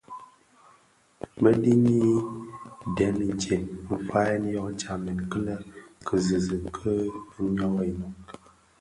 [1.41, 1.97] Bë dhini
[2.95, 3.63] dèm intsem
[4.03, 5.55] nfayèn yō tsamèn kilè
[6.05, 6.93] kizizig kè
[7.49, 8.19] йyō inōk.